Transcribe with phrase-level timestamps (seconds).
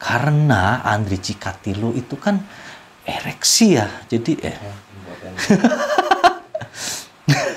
[0.00, 2.40] Karena Andri Cikatilo itu kan
[3.04, 3.84] ereksi ya.
[4.08, 4.56] Jadi eh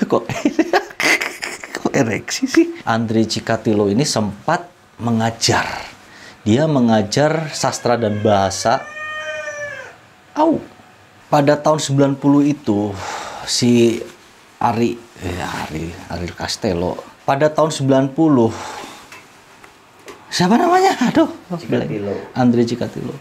[0.11, 0.27] kok
[1.79, 2.65] kok ereksi sih?
[2.83, 4.67] Andri Cikatilo ini sempat
[4.99, 5.65] mengajar.
[6.43, 8.83] Dia mengajar sastra dan bahasa.
[10.35, 10.59] Au.
[11.31, 11.79] Pada tahun
[12.19, 12.93] 90 itu
[13.47, 14.03] si
[14.59, 18.15] Ari eh Ari Ari Castello pada tahun 90
[20.33, 20.97] siapa namanya?
[21.13, 22.09] Aduh, Cikatilo.
[22.33, 23.13] Andre Cikatilo.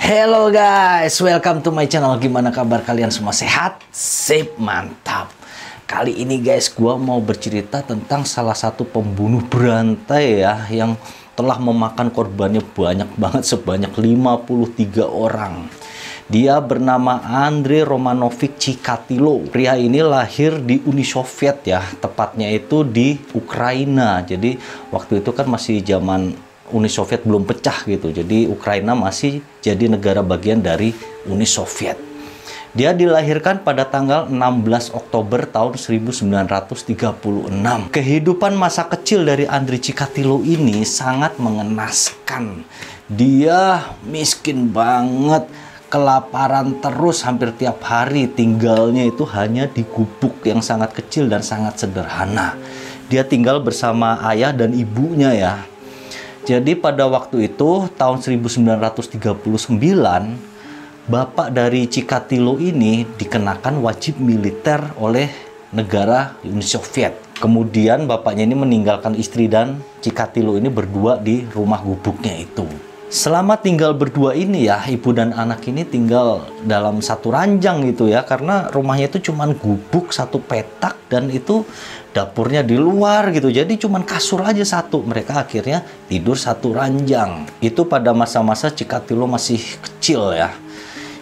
[0.00, 2.16] Hello guys, welcome to my channel.
[2.16, 3.36] Gimana kabar kalian semua?
[3.36, 3.84] Sehat?
[3.92, 5.28] Sip, mantap.
[5.84, 10.96] Kali ini guys, gua mau bercerita tentang salah satu pembunuh berantai ya yang
[11.36, 15.68] telah memakan korbannya banyak banget sebanyak 53 orang.
[16.26, 19.46] Dia bernama Andrei Romanovic Chikatilo.
[19.46, 24.26] Pria ini lahir di Uni Soviet ya, tepatnya itu di Ukraina.
[24.26, 24.58] Jadi
[24.90, 26.34] waktu itu kan masih zaman
[26.74, 28.10] Uni Soviet belum pecah gitu.
[28.10, 30.90] Jadi Ukraina masih jadi negara bagian dari
[31.30, 31.94] Uni Soviet.
[32.76, 36.82] Dia dilahirkan pada tanggal 16 Oktober tahun 1936.
[37.88, 42.66] Kehidupan masa kecil dari Andriy Chikatilo ini sangat mengenaskan.
[43.06, 45.48] Dia miskin banget,
[45.86, 48.26] kelaparan terus hampir tiap hari.
[48.30, 52.58] Tinggalnya itu hanya di gubuk yang sangat kecil dan sangat sederhana.
[53.06, 55.54] Dia tinggal bersama ayah dan ibunya ya.
[56.46, 59.26] Jadi pada waktu itu tahun 1939
[61.06, 65.26] bapak dari Cikatilo ini dikenakan wajib militer oleh
[65.74, 67.18] negara Uni Soviet.
[67.38, 72.85] Kemudian bapaknya ini meninggalkan istri dan Cikatilo ini berdua di rumah gubuknya itu.
[73.06, 78.26] Selama tinggal berdua ini ya, ibu dan anak ini tinggal dalam satu ranjang gitu ya,
[78.26, 81.62] karena rumahnya itu cuman gubuk satu petak dan itu
[82.10, 83.46] dapurnya di luar gitu.
[83.46, 85.06] Jadi cuman kasur aja satu.
[85.06, 87.46] Mereka akhirnya tidur satu ranjang.
[87.62, 90.50] Itu pada masa-masa Cikatilo masih kecil ya.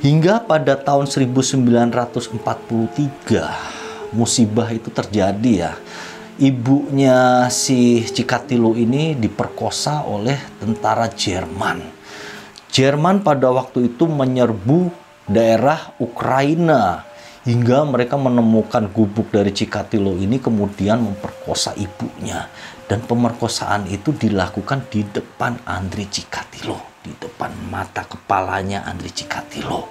[0.00, 2.32] Hingga pada tahun 1943
[4.16, 5.76] musibah itu terjadi ya.
[6.34, 11.78] Ibunya si Cikatilo ini diperkosa oleh tentara Jerman.
[12.74, 14.90] Jerman pada waktu itu menyerbu
[15.30, 17.06] daerah Ukraina
[17.46, 22.50] hingga mereka menemukan gubuk dari Cikatilo ini kemudian memperkosa ibunya
[22.90, 29.86] dan pemerkosaan itu dilakukan di depan Andri Cikatilo di depan mata kepalanya Andri Cikatilo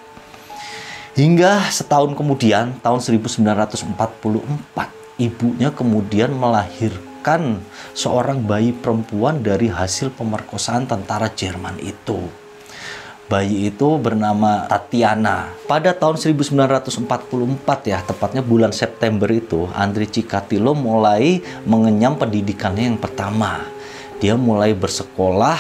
[1.13, 7.63] hingga setahun kemudian tahun 1944 ibunya kemudian melahirkan
[7.95, 12.44] seorang bayi perempuan dari hasil pemerkosaan tentara Jerman itu
[13.34, 15.50] bayi itu bernama Tatiana.
[15.66, 23.66] Pada tahun 1944 ya, tepatnya bulan September itu, Andri Cikatilo mulai mengenyam pendidikannya yang pertama.
[24.22, 25.57] Dia mulai bersekolah.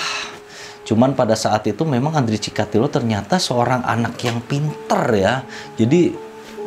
[0.83, 5.41] Cuman pada saat itu memang Andri Cikatilo ternyata seorang anak yang pinter ya.
[5.79, 6.13] Jadi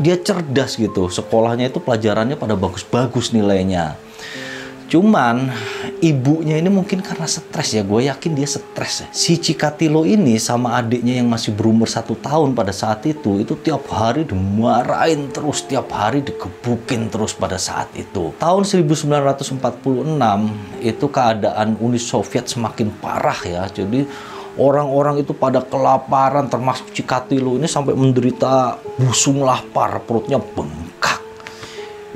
[0.01, 1.09] dia cerdas gitu.
[1.09, 3.97] Sekolahnya itu pelajarannya pada bagus-bagus nilainya.
[4.87, 5.51] Cuman
[5.99, 9.03] ibunya ini mungkin karena stres ya, gue yakin dia stres.
[9.03, 9.07] ya.
[9.11, 13.83] Si Cikatilo ini sama adiknya yang masih berumur satu tahun pada saat itu, itu tiap
[13.91, 18.31] hari dimarahin terus, tiap hari dikebukin terus pada saat itu.
[18.39, 19.59] Tahun 1946
[20.79, 24.07] itu keadaan Uni Soviet semakin parah ya, jadi
[24.57, 30.97] orang-orang itu pada kelaparan termasuk Cikatilo ini sampai menderita busung lapar, perutnya bengkak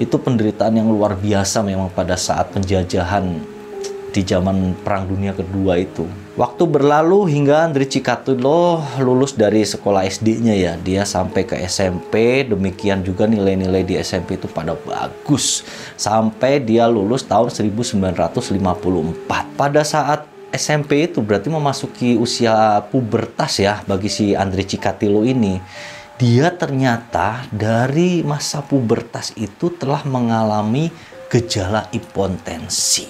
[0.00, 3.36] itu penderitaan yang luar biasa memang pada saat penjajahan
[4.10, 6.08] di zaman Perang Dunia Kedua itu.
[6.34, 10.72] Waktu berlalu hingga Andri Cikatilo lulus dari sekolah SD-nya ya.
[10.80, 15.62] Dia sampai ke SMP, demikian juga nilai-nilai di SMP itu pada bagus.
[16.00, 18.32] Sampai dia lulus tahun 1954.
[19.54, 25.62] Pada saat SMP itu berarti memasuki usia pubertas ya bagi si Andri Cikatilo ini
[26.20, 30.92] dia ternyata dari masa pubertas itu telah mengalami
[31.32, 33.08] gejala impotensi.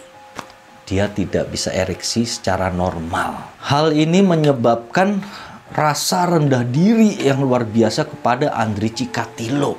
[0.87, 3.59] Dia tidak bisa ereksi secara normal.
[3.67, 5.19] Hal ini menyebabkan
[5.75, 9.75] rasa rendah diri yang luar biasa kepada Andri Cikatilo.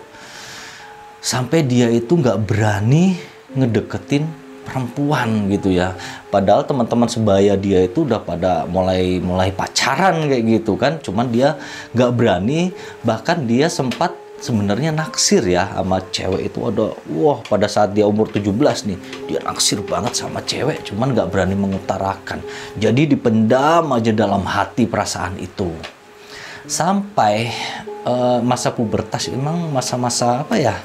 [1.23, 3.15] Sampai dia itu nggak berani
[3.55, 5.97] ngedeketin perempuan gitu ya.
[6.29, 11.01] Padahal teman-teman sebaya dia itu udah pada mulai mulai pacaran kayak gitu kan.
[11.01, 11.57] Cuman dia
[11.93, 12.71] nggak berani.
[13.03, 18.25] Bahkan dia sempat sebenarnya naksir ya sama cewek itu ada wah pada saat dia umur
[18.25, 18.49] 17
[18.89, 18.99] nih
[19.29, 22.41] dia naksir banget sama cewek cuman nggak berani mengutarakan
[22.73, 25.69] jadi dipendam aja dalam hati perasaan itu
[26.65, 27.53] sampai
[28.01, 30.75] uh, masa pubertas emang masa-masa apa ya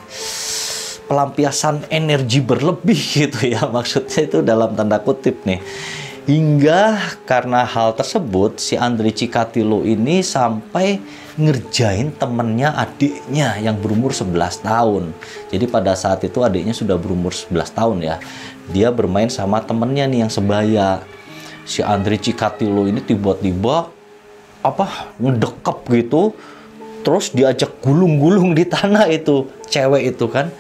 [1.07, 3.67] pelampiasan energi berlebih gitu ya.
[3.67, 5.63] Maksudnya itu dalam tanda kutip nih.
[6.27, 10.99] Hingga karena hal tersebut si Andri Cikatilo ini sampai
[11.39, 15.15] ngerjain temennya adiknya yang berumur 11 tahun.
[15.55, 18.17] Jadi pada saat itu adiknya sudah berumur 11 tahun ya.
[18.75, 21.07] Dia bermain sama temennya nih yang sebaya.
[21.63, 23.87] Si Andri Cikatilo ini tiba-tiba
[24.67, 26.35] apa ngedekep gitu.
[27.07, 30.51] Terus diajak gulung-gulung di tanah itu cewek itu kan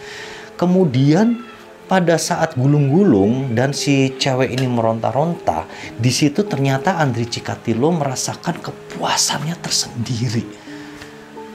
[0.59, 1.41] kemudian
[1.87, 9.55] pada saat gulung-gulung dan si cewek ini meronta-ronta di situ ternyata Andri Cikatilo merasakan kepuasannya
[9.63, 10.45] tersendiri.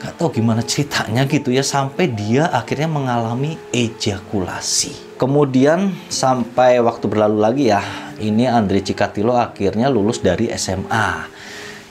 [0.00, 5.20] Gak tahu gimana ceritanya gitu ya sampai dia akhirnya mengalami ejakulasi.
[5.20, 7.84] Kemudian sampai waktu berlalu lagi ya
[8.18, 11.28] ini Andri Cikatilo akhirnya lulus dari SMA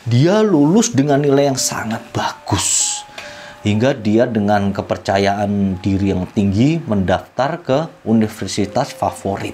[0.01, 2.90] dia lulus dengan nilai yang sangat bagus
[3.61, 9.53] hingga dia dengan kepercayaan diri yang tinggi mendaftar ke universitas favorit.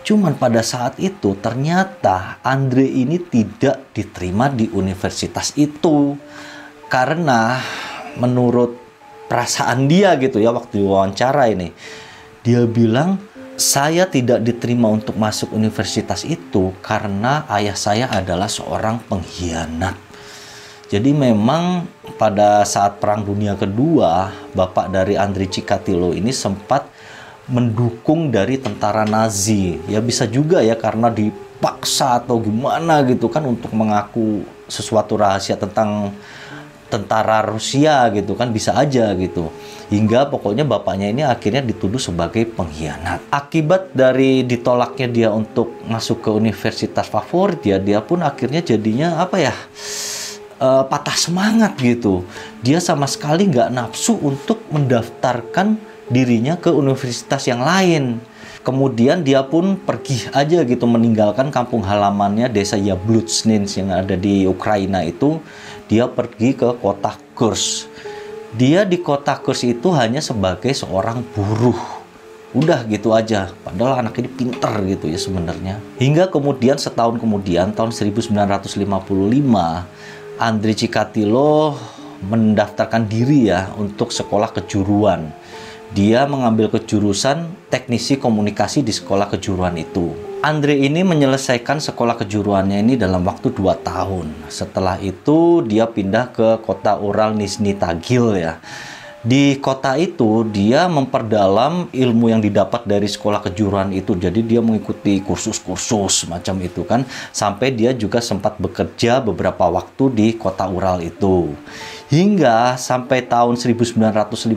[0.00, 6.16] Cuman pada saat itu ternyata Andre ini tidak diterima di universitas itu
[6.88, 7.60] karena
[8.16, 8.74] menurut
[9.30, 11.70] perasaan dia gitu ya waktu wawancara ini
[12.42, 13.20] dia bilang
[13.60, 20.09] saya tidak diterima untuk masuk universitas itu karena ayah saya adalah seorang pengkhianat.
[20.90, 21.86] Jadi memang
[22.18, 26.90] pada saat Perang Dunia Kedua, bapak dari Andri Cikatilo ini sempat
[27.46, 29.78] mendukung dari tentara Nazi.
[29.86, 36.10] Ya bisa juga ya karena dipaksa atau gimana gitu kan untuk mengaku sesuatu rahasia tentang
[36.90, 39.46] tentara Rusia gitu kan bisa aja gitu
[39.94, 43.30] hingga pokoknya bapaknya ini akhirnya dituduh sebagai pengkhianat.
[43.30, 49.38] Akibat dari ditolaknya dia untuk masuk ke universitas favorit ya, dia pun akhirnya jadinya apa
[49.38, 49.54] ya?
[50.60, 52.20] Uh, patah semangat gitu.
[52.60, 55.80] Dia sama sekali nggak nafsu untuk mendaftarkan
[56.12, 58.20] dirinya ke universitas yang lain.
[58.60, 65.00] Kemudian dia pun pergi aja gitu meninggalkan kampung halamannya desa Yablutsnins yang ada di Ukraina
[65.00, 65.40] itu.
[65.88, 67.88] Dia pergi ke kota Kursk
[68.50, 71.78] dia di kota Kurs itu hanya sebagai seorang buruh.
[72.50, 73.54] Udah gitu aja.
[73.62, 75.78] Padahal anak ini pinter gitu ya sebenarnya.
[76.02, 78.34] Hingga kemudian setahun kemudian tahun 1955
[80.40, 81.76] Andri Cikatilo
[82.24, 85.28] mendaftarkan diri ya untuk sekolah kejuruan.
[85.92, 90.16] Dia mengambil kejurusan teknisi komunikasi di sekolah kejuruan itu.
[90.40, 94.32] Andre ini menyelesaikan sekolah kejuruannya ini dalam waktu 2 tahun.
[94.48, 98.64] Setelah itu dia pindah ke kota Ural Nizhny Tagil ya.
[99.20, 104.16] Di kota itu dia memperdalam ilmu yang didapat dari sekolah kejuruan itu.
[104.16, 107.04] Jadi dia mengikuti kursus-kursus macam itu kan.
[107.28, 111.52] Sampai dia juga sempat bekerja beberapa waktu di kota Ural itu.
[112.08, 114.56] Hingga sampai tahun 1957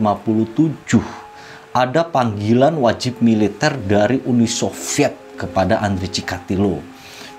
[1.76, 6.80] ada panggilan wajib militer dari Uni Soviet kepada Andri Cikatilo.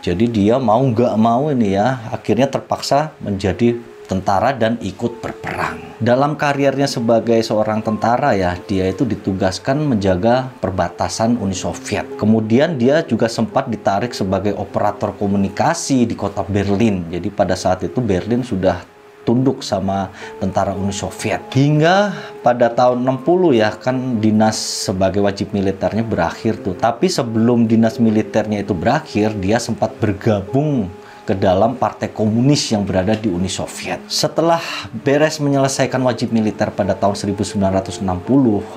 [0.05, 5.97] Jadi dia mau nggak mau ini ya, akhirnya terpaksa menjadi tentara dan ikut berperang.
[5.99, 12.05] Dalam karirnya sebagai seorang tentara ya, dia itu ditugaskan menjaga perbatasan Uni Soviet.
[12.19, 17.07] Kemudian dia juga sempat ditarik sebagai operator komunikasi di kota Berlin.
[17.09, 21.41] Jadi pada saat itu Berlin sudah tunduk sama tentara Uni Soviet.
[21.51, 22.13] Hingga
[22.45, 24.55] pada tahun 60 ya kan dinas
[24.85, 26.77] sebagai wajib militernya berakhir tuh.
[26.77, 30.87] Tapi sebelum dinas militernya itu berakhir, dia sempat bergabung
[31.25, 34.05] ke dalam partai komunis yang berada di Uni Soviet.
[34.05, 34.61] Setelah
[35.01, 37.65] beres menyelesaikan wajib militer pada tahun 1960,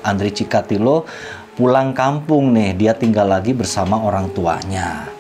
[0.00, 1.05] Andrei Cikatilo
[1.61, 5.12] pulang kampung nih, dia tinggal lagi bersama orang tuanya.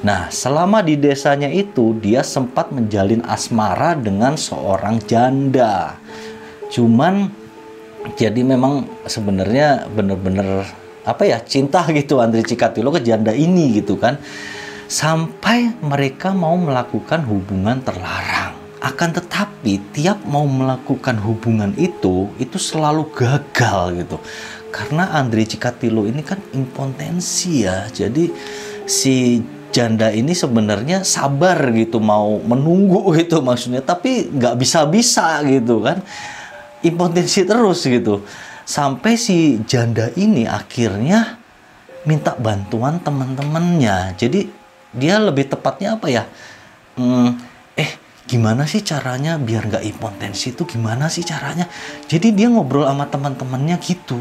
[0.00, 6.00] Nah, selama di desanya itu dia sempat menjalin asmara dengan seorang janda.
[6.72, 7.28] Cuman
[8.16, 10.64] jadi memang sebenarnya benar-benar
[11.04, 14.16] apa ya cinta gitu Andri Cikatilo ke janda ini gitu kan.
[14.90, 18.58] Sampai mereka mau melakukan hubungan terlarang.
[18.82, 24.18] Akan tetapi tiap mau melakukan hubungan itu itu selalu gagal gitu.
[24.74, 27.86] Karena Andri Cikatilo ini kan impotensi ya.
[27.86, 28.34] Jadi
[28.90, 29.38] si
[29.70, 36.02] janda ini sebenarnya sabar gitu mau menunggu gitu maksudnya tapi nggak bisa-bisa gitu kan
[36.82, 38.26] impotensi terus gitu
[38.66, 41.38] sampai si janda ini akhirnya
[42.02, 44.50] minta bantuan teman-temannya jadi
[44.94, 46.24] dia lebih tepatnya apa ya?
[46.98, 47.38] Hmm,
[47.78, 47.90] eh
[48.26, 50.66] gimana sih caranya biar nggak impotensi itu?
[50.66, 51.70] Gimana sih caranya?
[52.10, 54.18] Jadi dia ngobrol sama teman-temannya gitu.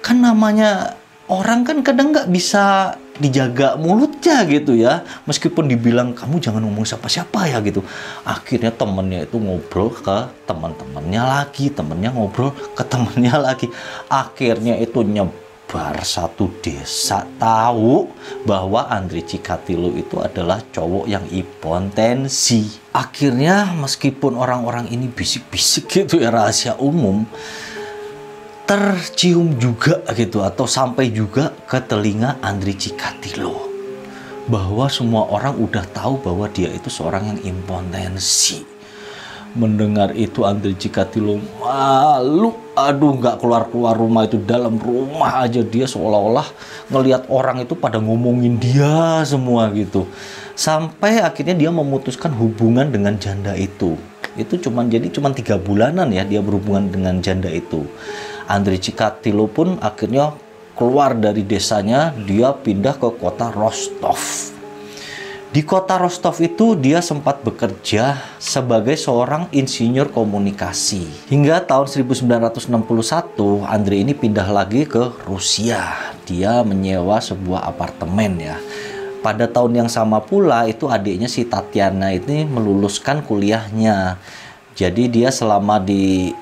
[0.00, 5.04] Kan namanya orang kan kadang nggak bisa dijaga mulutnya gitu ya.
[5.28, 7.84] Meskipun dibilang kamu jangan ngomong siapa-siapa ya gitu.
[8.24, 13.68] Akhirnya temennya itu ngobrol ke teman-temannya lagi temennya ngobrol ke temennya lagi.
[14.08, 15.04] Akhirnya itu
[15.66, 18.06] nyebar satu desa tahu
[18.46, 26.30] bahwa Andre Cikatilo itu adalah cowok yang impotensi akhirnya meskipun orang-orang ini bisik-bisik gitu ya
[26.30, 27.26] rahasia umum
[28.62, 33.66] tercium juga gitu atau sampai juga ke telinga Andri Cikatilo
[34.46, 38.75] bahwa semua orang udah tahu bahwa dia itu seorang yang impotensi
[39.54, 42.56] mendengar itu Andri Cikatilo malu.
[42.76, 44.40] Aduh nggak keluar keluar rumah itu.
[44.40, 46.48] Dalam rumah aja dia seolah-olah
[46.90, 50.08] ngelihat orang itu pada ngomongin dia semua gitu.
[50.56, 53.96] Sampai akhirnya dia memutuskan hubungan dengan janda itu.
[54.36, 57.88] Itu cuman jadi cuman tiga bulanan ya dia berhubungan dengan janda itu.
[58.46, 60.36] Andri Cikatilo pun akhirnya
[60.76, 64.45] keluar dari desanya, dia pindah ke kota Rostov.
[65.56, 71.32] Di kota Rostov itu dia sempat bekerja sebagai seorang insinyur komunikasi.
[71.32, 76.12] Hingga tahun 1961 Andri ini pindah lagi ke Rusia.
[76.28, 78.60] Dia menyewa sebuah apartemen ya.
[79.24, 84.20] Pada tahun yang sama pula itu adiknya si Tatiana ini meluluskan kuliahnya.
[84.76, 86.36] Jadi dia selama di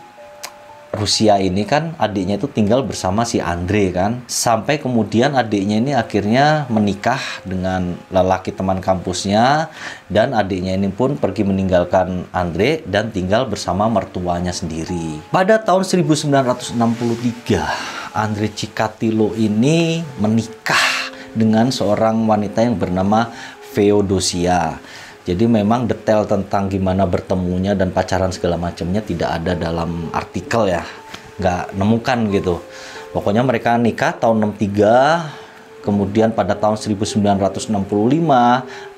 [0.94, 4.22] Rusia ini kan adiknya itu tinggal bersama si Andre kan.
[4.30, 9.68] Sampai kemudian adiknya ini akhirnya menikah dengan lelaki teman kampusnya
[10.08, 15.20] dan adiknya ini pun pergi meninggalkan Andre dan tinggal bersama mertuanya sendiri.
[15.28, 16.78] Pada tahun 1963
[18.14, 23.28] Andre Cikatilo ini menikah dengan seorang wanita yang bernama
[23.74, 24.78] Feodosia
[25.24, 30.84] jadi memang detail tentang gimana bertemunya dan pacaran segala macamnya tidak ada dalam artikel ya.
[31.40, 32.60] Nggak nemukan gitu.
[33.16, 37.72] Pokoknya mereka nikah tahun 63, kemudian pada tahun 1965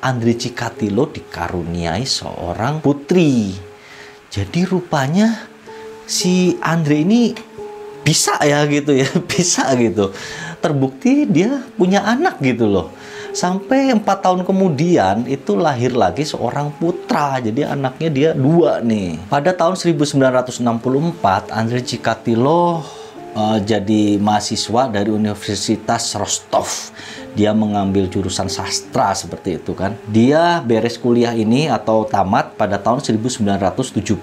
[0.03, 3.55] Andri Cikatilo dikaruniai seorang putri.
[4.27, 5.47] Jadi rupanya
[6.11, 7.39] si Andre ini
[8.03, 10.11] bisa ya gitu ya, bisa gitu.
[10.59, 12.91] Terbukti dia punya anak gitu loh
[13.37, 17.37] Sampai empat tahun kemudian itu lahir lagi seorang putra.
[17.37, 19.21] Jadi anaknya dia dua nih.
[19.29, 22.81] Pada tahun 1964 Andre Cikatilo
[23.37, 26.97] uh, jadi mahasiswa dari Universitas Rostov.
[27.37, 29.93] Dia mengambil jurusan sastra seperti itu kan.
[30.09, 34.17] Dia beres kuliah ini atau tamat pada tahun 1970.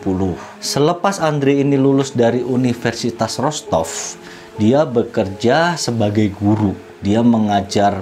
[0.58, 4.18] Selepas Andre ini lulus dari Universitas Rostov,
[4.58, 6.74] dia bekerja sebagai guru.
[7.06, 8.02] Dia mengajar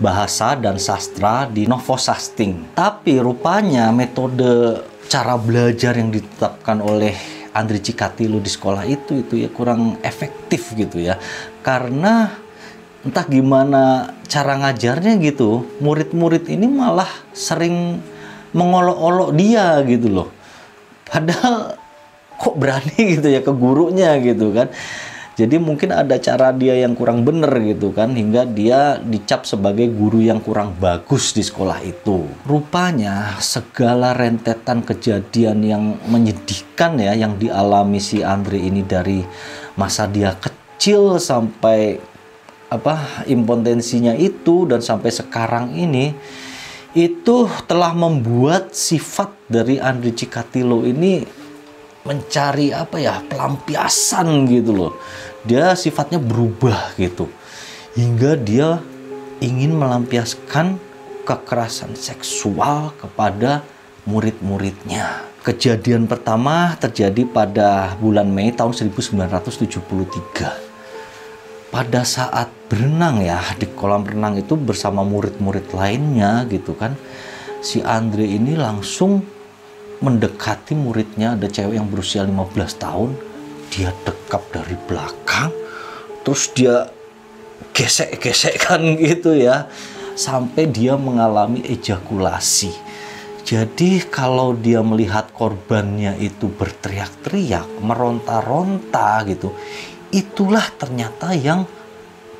[0.00, 2.74] bahasa dan sastra di Novosasting.
[2.76, 7.12] Tapi rupanya metode cara belajar yang ditetapkan oleh
[7.52, 11.20] Andri Cikatilo di sekolah itu itu ya kurang efektif gitu ya.
[11.60, 12.32] Karena
[13.04, 18.00] entah gimana cara ngajarnya gitu, murid-murid ini malah sering
[18.56, 20.28] mengolok-olok dia gitu loh.
[21.04, 21.76] Padahal
[22.40, 24.72] kok berani gitu ya ke gurunya gitu kan.
[25.32, 30.20] Jadi mungkin ada cara dia yang kurang benar gitu kan hingga dia dicap sebagai guru
[30.20, 32.28] yang kurang bagus di sekolah itu.
[32.44, 39.24] Rupanya segala rentetan kejadian yang menyedihkan ya yang dialami si Andre ini dari
[39.72, 41.96] masa dia kecil sampai
[42.68, 46.12] apa impotensinya itu dan sampai sekarang ini
[46.92, 51.24] itu telah membuat sifat dari Andre Cikatilo ini
[52.02, 54.92] mencari apa ya pelampiasan gitu loh.
[55.46, 57.30] Dia sifatnya berubah gitu.
[57.94, 58.80] Hingga dia
[59.42, 60.78] ingin melampiaskan
[61.22, 63.62] kekerasan seksual kepada
[64.06, 65.26] murid-muridnya.
[65.42, 70.72] Kejadian pertama terjadi pada bulan Mei tahun 1973
[71.72, 76.92] pada saat berenang ya di kolam renang itu bersama murid-murid lainnya gitu kan
[77.64, 79.24] si Andre ini langsung
[80.02, 83.10] mendekati muridnya ada cewek yang berusia 15 tahun.
[83.72, 85.62] Dia dekap dari belakang
[86.22, 86.86] terus dia
[87.74, 89.66] gesek-gesekkan gitu ya
[90.14, 92.70] sampai dia mengalami ejakulasi.
[93.42, 99.50] Jadi kalau dia melihat korbannya itu berteriak-teriak meronta-ronta gitu
[100.14, 101.66] itulah ternyata yang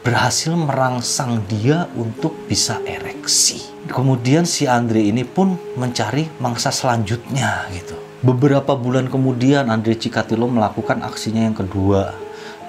[0.02, 3.62] berhasil merangsang dia untuk bisa ereksi.
[3.86, 7.94] Kemudian si Andre ini pun mencari mangsa selanjutnya gitu.
[8.22, 12.14] Beberapa bulan kemudian Andre Cikatilo melakukan aksinya yang kedua.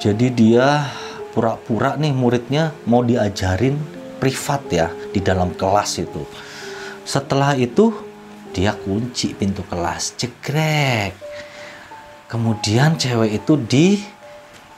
[0.02, 0.90] Jadi dia
[1.34, 3.78] pura-pura nih muridnya mau diajarin
[4.22, 6.26] privat ya di dalam kelas itu.
[7.06, 7.94] Setelah itu
[8.54, 11.18] dia kunci pintu kelas, cekrek.
[12.30, 14.02] Kemudian cewek itu di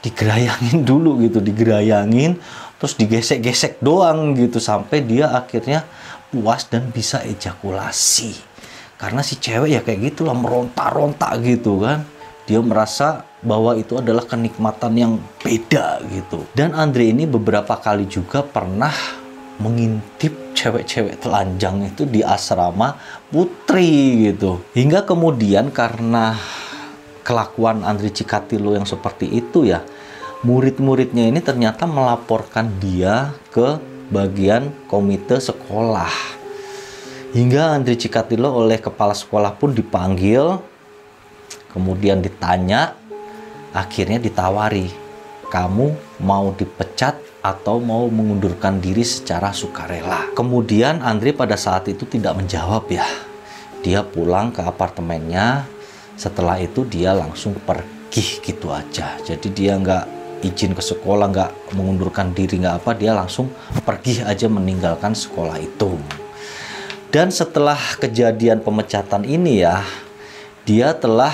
[0.05, 2.37] digerayangin dulu gitu digerayangin
[2.77, 5.81] terus digesek-gesek doang gitu sampai dia akhirnya
[6.29, 8.35] puas dan bisa ejakulasi.
[8.95, 12.03] Karena si cewek ya kayak gitulah meronta-ronta gitu kan.
[12.45, 16.45] Dia merasa bahwa itu adalah kenikmatan yang beda gitu.
[16.53, 18.93] Dan Andre ini beberapa kali juga pernah
[19.57, 22.95] mengintip cewek-cewek telanjang itu di asrama
[23.31, 24.61] putri gitu.
[24.77, 26.37] Hingga kemudian karena
[27.25, 29.81] kelakuan Andre Cikatilo yang seperti itu ya
[30.43, 36.11] murid-muridnya ini ternyata melaporkan dia ke bagian komite sekolah.
[37.35, 40.55] Hingga Andri Cikatilo oleh kepala sekolah pun dipanggil,
[41.75, 42.95] kemudian ditanya,
[43.75, 44.87] akhirnya ditawari,
[45.51, 45.91] kamu
[46.23, 50.31] mau dipecat atau mau mengundurkan diri secara sukarela.
[50.31, 53.03] Kemudian Andri pada saat itu tidak menjawab ya.
[53.83, 55.67] Dia pulang ke apartemennya,
[56.15, 59.19] setelah itu dia langsung pergi gitu aja.
[59.21, 60.14] Jadi dia nggak
[60.45, 63.49] izin ke sekolah nggak mengundurkan diri nggak apa dia langsung
[63.81, 65.97] pergi aja meninggalkan sekolah itu.
[67.09, 69.81] Dan setelah kejadian pemecatan ini ya
[70.67, 71.33] dia telah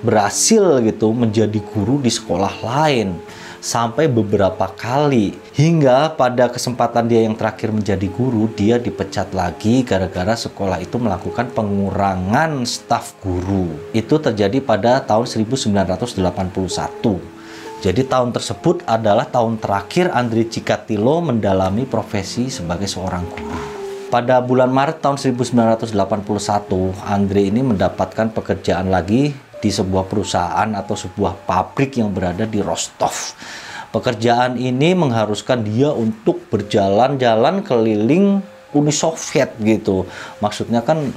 [0.00, 3.18] berhasil gitu menjadi guru di sekolah lain
[3.58, 5.36] sampai beberapa kali.
[5.52, 11.50] Hingga pada kesempatan dia yang terakhir menjadi guru dia dipecat lagi gara-gara sekolah itu melakukan
[11.52, 13.74] pengurangan staf guru.
[13.90, 17.37] Itu terjadi pada tahun 1981
[17.78, 23.54] jadi tahun tersebut adalah tahun terakhir Andri Cikatilo mendalami profesi sebagai seorang guru.
[24.10, 25.94] Pada bulan Maret tahun 1981,
[27.06, 29.30] Andre ini mendapatkan pekerjaan lagi
[29.62, 33.14] di sebuah perusahaan atau sebuah pabrik yang berada di Rostov.
[33.94, 38.42] Pekerjaan ini mengharuskan dia untuk berjalan-jalan keliling
[38.74, 40.02] Uni Soviet gitu.
[40.42, 41.14] Maksudnya kan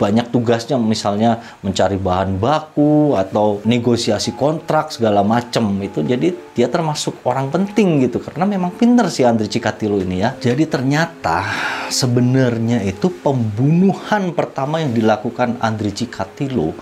[0.00, 7.22] banyak tugasnya misalnya mencari bahan baku atau negosiasi kontrak segala macam itu jadi dia termasuk
[7.22, 10.34] orang penting gitu karena memang pinter si Andri Cikatilo ini ya.
[10.36, 11.46] Jadi ternyata
[11.88, 16.74] sebenarnya itu pembunuhan pertama yang dilakukan Andri Cikatilo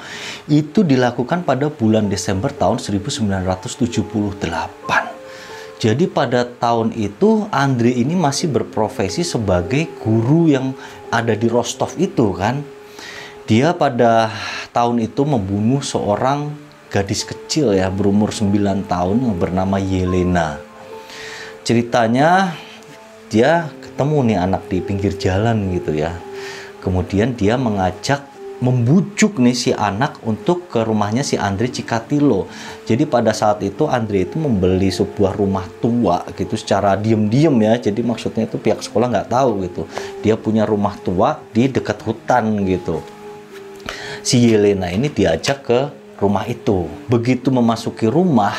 [0.49, 5.21] itu dilakukan pada bulan Desember tahun 1978
[5.81, 10.77] jadi pada tahun itu Andri ini masih berprofesi sebagai guru yang
[11.09, 12.61] ada di Rostov itu kan
[13.51, 14.31] dia pada
[14.71, 16.55] tahun itu membunuh seorang
[16.87, 20.63] gadis kecil ya berumur 9 tahun yang bernama Yelena.
[21.67, 22.55] Ceritanya
[23.27, 26.15] dia ketemu nih anak di pinggir jalan gitu ya.
[26.79, 28.23] Kemudian dia mengajak
[28.63, 32.47] membujuk nih si anak untuk ke rumahnya si Andre Cikatilo.
[32.87, 37.75] Jadi pada saat itu Andre itu membeli sebuah rumah tua gitu secara diem-diem ya.
[37.83, 39.83] Jadi maksudnya itu pihak sekolah nggak tahu gitu.
[40.23, 43.03] Dia punya rumah tua di dekat hutan gitu
[44.21, 45.81] si Yelena ini diajak ke
[46.21, 46.87] rumah itu.
[47.09, 48.55] Begitu memasuki rumah,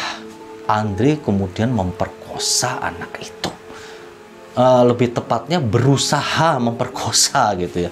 [0.66, 3.52] Andre kemudian memperkosa anak itu.
[4.52, 7.92] Uh, lebih tepatnya berusaha memperkosa gitu ya.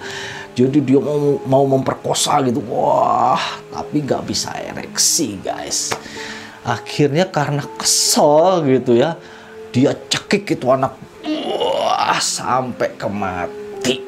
[0.59, 3.39] Jadi dia mau mau memperkosa gitu, wah,
[3.71, 5.95] tapi gak bisa ereksi guys.
[6.67, 9.15] Akhirnya karena kesel gitu ya,
[9.71, 14.03] dia cekik itu anak, wah, sampai ke mati.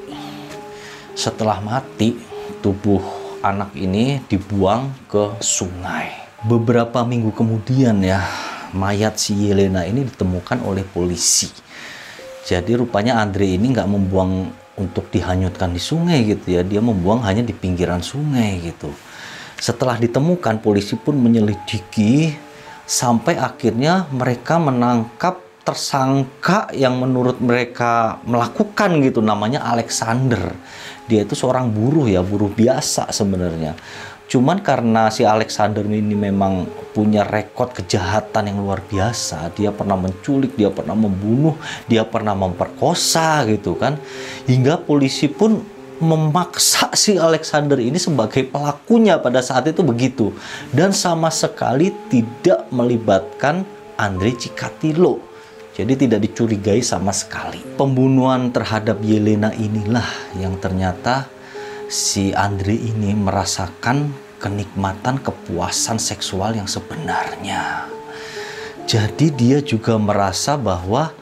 [1.15, 2.19] Setelah mati,
[2.59, 6.13] tubuh anak ini dibuang ke sungai.
[6.45, 8.25] Beberapa minggu kemudian ya,
[8.73, 11.49] mayat si Yelena ini ditemukan oleh polisi.
[12.45, 17.45] Jadi rupanya Andre ini nggak membuang untuk dihanyutkan di sungai gitu ya, dia membuang hanya
[17.45, 18.89] di pinggiran sungai gitu.
[19.61, 22.33] Setelah ditemukan, polisi pun menyelidiki
[22.89, 30.57] sampai akhirnya mereka menangkap tersangka yang menurut mereka melakukan gitu namanya Alexander
[31.11, 33.75] dia itu seorang buruh ya, buruh biasa sebenarnya.
[34.31, 36.63] Cuman karena si Alexander ini memang
[36.95, 41.59] punya rekod kejahatan yang luar biasa, dia pernah menculik, dia pernah membunuh,
[41.91, 43.99] dia pernah memperkosa gitu kan.
[44.47, 45.59] Hingga polisi pun
[45.99, 50.33] memaksa si Alexander ini sebagai pelakunya pada saat itu begitu
[50.73, 53.61] dan sama sekali tidak melibatkan
[54.01, 55.30] Andre Cikatilo
[55.71, 57.63] jadi tidak dicurigai sama sekali.
[57.79, 60.03] Pembunuhan terhadap Yelena inilah
[60.35, 61.31] yang ternyata
[61.87, 64.11] si Andre ini merasakan
[64.43, 67.87] kenikmatan kepuasan seksual yang sebenarnya.
[68.83, 71.15] Jadi dia juga merasa bahwa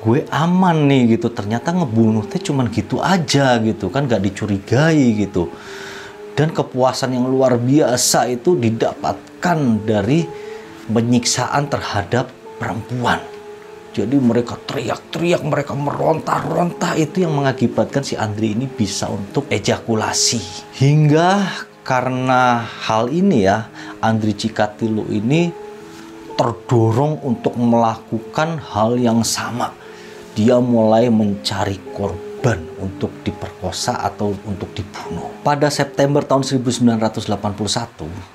[0.00, 1.28] gue aman nih gitu.
[1.28, 5.52] Ternyata ngebunuhnya cuman gitu aja gitu kan gak dicurigai gitu.
[6.32, 10.24] Dan kepuasan yang luar biasa itu didapatkan dari
[10.88, 13.35] penyiksaan terhadap perempuan
[13.96, 20.68] jadi mereka teriak-teriak, mereka meronta-ronta itu yang mengakibatkan si Andri ini bisa untuk ejakulasi.
[20.76, 21.48] Hingga
[21.80, 23.72] karena hal ini ya,
[24.04, 25.48] Andri Cikatilu ini
[26.36, 29.72] terdorong untuk melakukan hal yang sama
[30.36, 35.32] dia mulai mencari korban untuk diperkosa atau untuk dibunuh.
[35.40, 37.24] Pada September tahun 1981,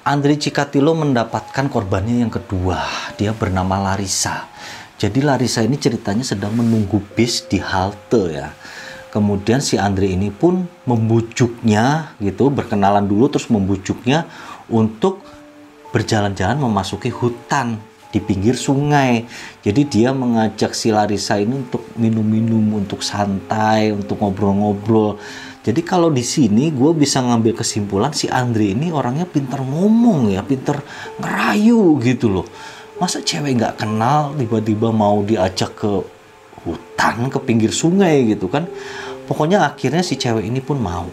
[0.01, 2.81] Andre Cikatilo mendapatkan korbannya yang kedua.
[3.21, 4.49] Dia bernama Larissa.
[5.01, 8.53] Jadi Larissa ini ceritanya sedang menunggu bis di halte ya.
[9.09, 14.29] Kemudian si Andre ini pun membujuknya gitu, berkenalan dulu terus membujuknya
[14.69, 15.25] untuk
[15.89, 17.81] berjalan-jalan memasuki hutan
[18.13, 19.25] di pinggir sungai.
[19.65, 25.17] Jadi dia mengajak si Larissa ini untuk minum-minum, untuk santai, untuk ngobrol-ngobrol.
[25.65, 30.45] Jadi kalau di sini gue bisa ngambil kesimpulan si Andre ini orangnya pintar ngomong ya,
[30.45, 30.85] pintar
[31.17, 32.45] ngerayu gitu loh
[33.01, 36.05] masa cewek nggak kenal tiba-tiba mau diajak ke
[36.61, 38.69] hutan ke pinggir sungai gitu kan?
[39.25, 41.09] Pokoknya akhirnya si cewek ini pun mau.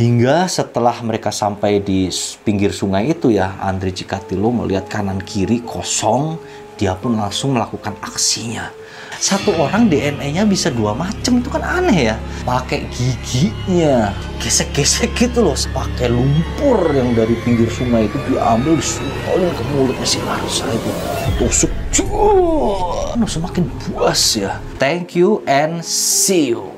[0.00, 2.08] Hingga setelah mereka sampai di
[2.40, 6.40] pinggir sungai itu ya Andre Cikatilo melihat kanan kiri kosong
[6.76, 8.68] dia pun langsung melakukan aksinya
[9.16, 12.16] satu orang DNA-nya bisa dua macam itu kan aneh ya.
[12.44, 15.56] Pakai giginya gesek-gesek gitu loh.
[15.72, 20.90] Pakai lumpur yang dari pinggir sungai itu diambil disemprotkan ke mulutnya si Larsa itu.
[21.40, 23.24] Tusuk cuy.
[23.26, 24.60] Semakin puas ya.
[24.76, 26.75] Thank you and see you